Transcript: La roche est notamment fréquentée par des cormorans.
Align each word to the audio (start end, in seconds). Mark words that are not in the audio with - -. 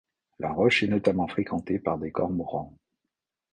La 0.39 0.51
roche 0.51 0.81
est 0.81 0.87
notamment 0.87 1.27
fréquentée 1.27 1.77
par 1.77 1.99
des 1.99 2.11
cormorans. 2.11 2.73